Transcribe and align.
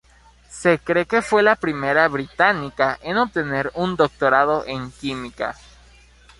Se 0.49 0.79
cree 0.79 1.05
que 1.05 1.21
fue 1.21 1.43
la 1.43 1.55
primera 1.55 2.07
británica 2.07 2.97
en 3.03 3.17
obtener 3.19 3.71
un 3.75 3.95
doctorado 3.95 4.65
en 4.65 4.89
química. 4.91 5.53